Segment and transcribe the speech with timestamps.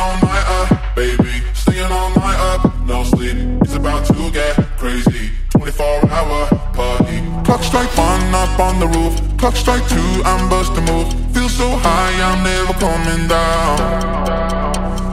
[0.00, 1.34] all night up, baby.
[1.52, 3.36] Staying all night up, no sleep.
[3.62, 5.30] It's about to get crazy.
[5.50, 5.86] 24
[6.16, 6.48] hour
[6.78, 7.18] party.
[7.44, 9.14] Clock strike one up on the roof.
[9.38, 11.08] Clock strike two, I'm bust a move.
[11.34, 13.76] Feel so high, I'm never coming down.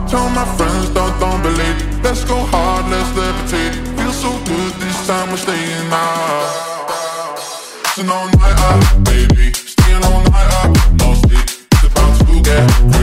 [0.08, 1.78] Tell my friends, don't, don't believe.
[2.02, 3.74] Let's go hard, let's levitate.
[3.98, 7.36] Feel so good this time, we're staying out.
[7.92, 9.52] Staying all night up, baby.
[9.52, 10.70] Staying all night up,
[11.00, 11.48] no sleep.
[11.72, 12.97] It's about to get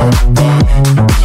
[0.00, 1.17] Oh, oh, oh, oh, oh,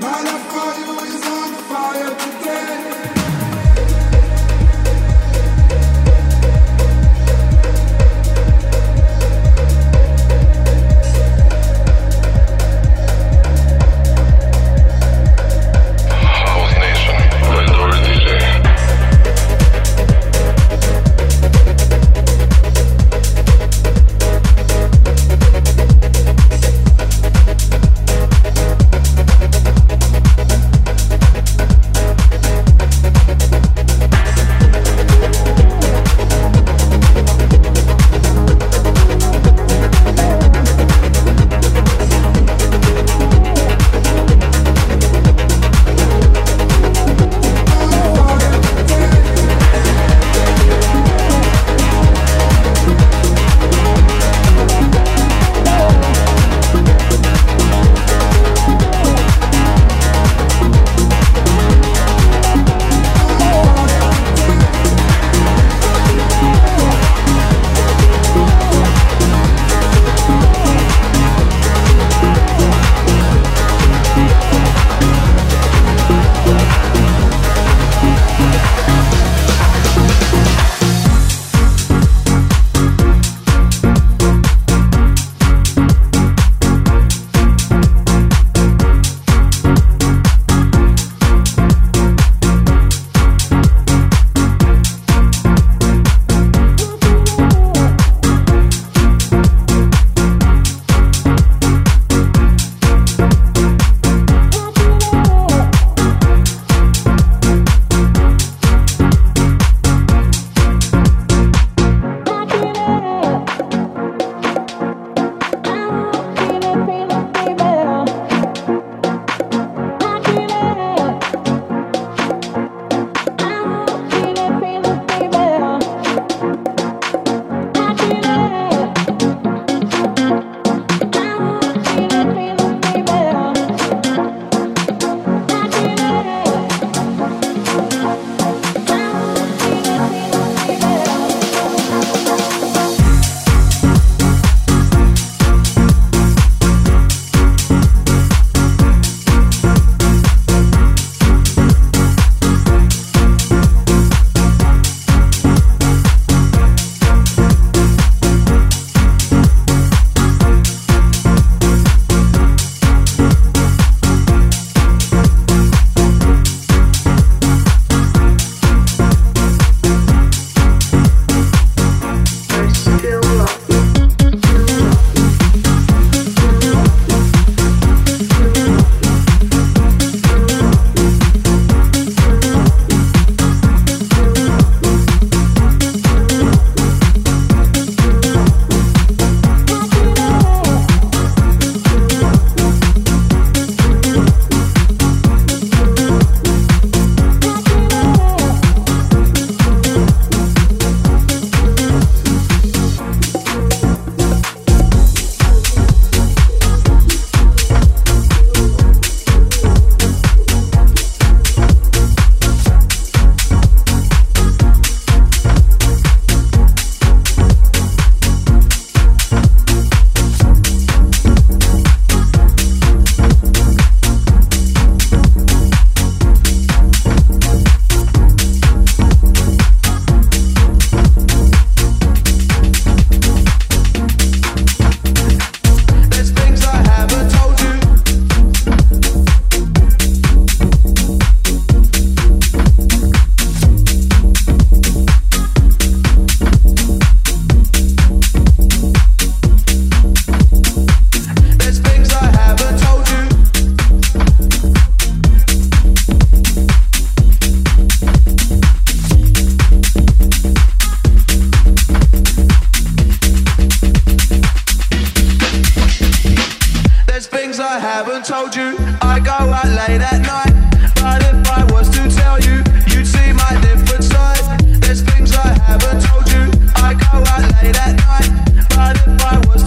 [0.00, 0.47] My love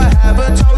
[0.00, 0.69] have a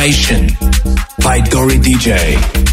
[0.00, 0.46] Nation
[1.22, 2.69] by Dory DJ.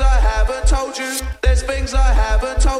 [0.00, 1.18] I haven't told you.
[1.42, 2.79] There's things I haven't told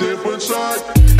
[0.00, 1.13] different side.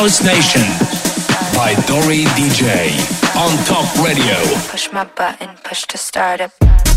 [0.00, 0.62] House Nation
[1.54, 2.88] by Dory DJ
[3.36, 4.34] on Top Radio.
[4.70, 6.89] Push my button, push to start up.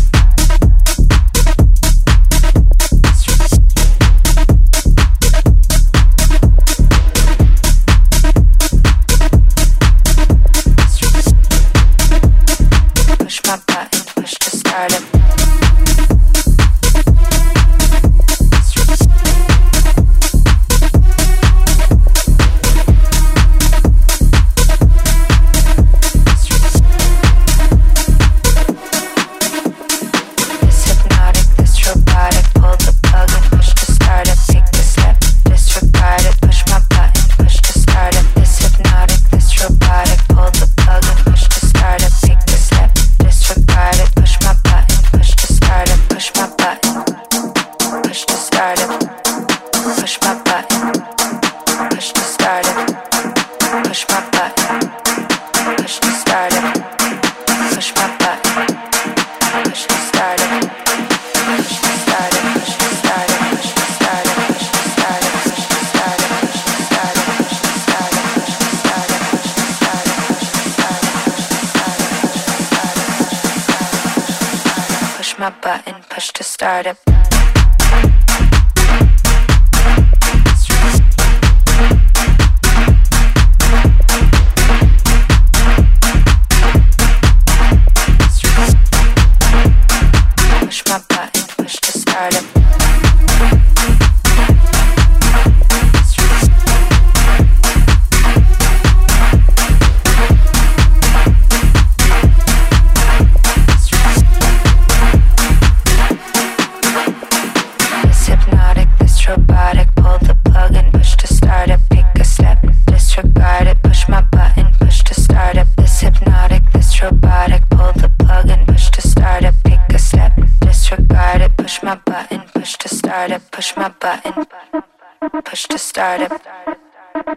[125.54, 126.32] Push to start it.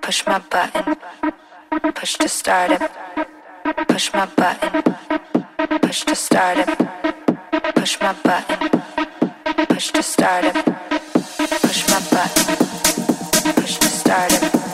[0.01, 0.95] Push my button.
[1.93, 2.82] Push to start it.
[3.88, 4.82] Push my button.
[5.84, 6.69] Push to start it.
[7.75, 8.69] Push my button.
[9.67, 10.56] Push to start it.
[11.62, 13.53] Push my button.
[13.53, 14.66] Push to start it.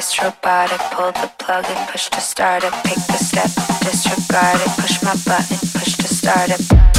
[0.00, 0.80] this robotic.
[0.92, 2.72] Pull the plug and push to start it.
[2.84, 4.72] Pick the step, disregard it.
[4.80, 6.89] Push my button, push to start it.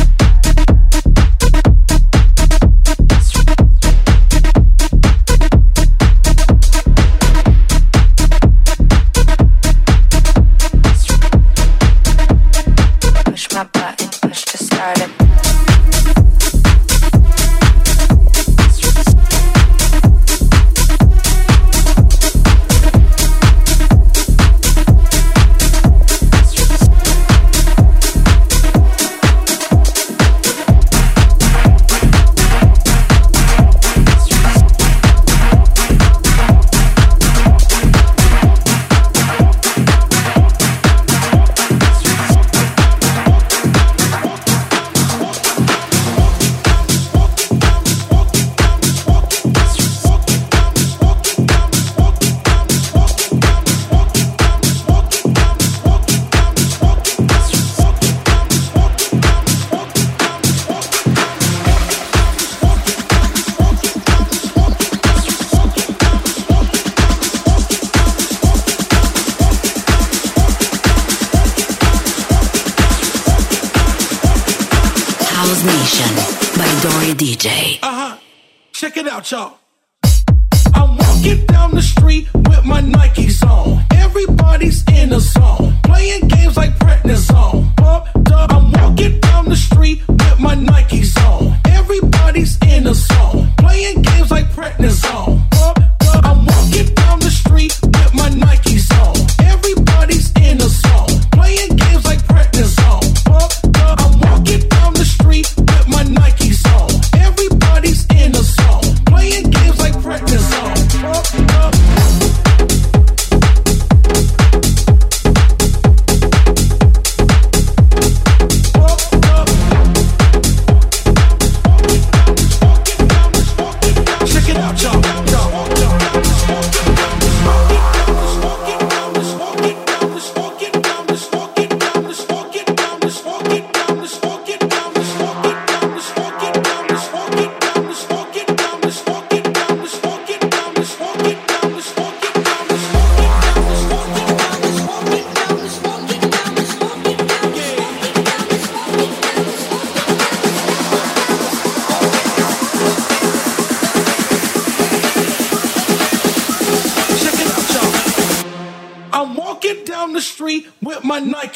[79.02, 79.61] it out, y'all.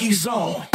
[0.05, 0.74] he's on.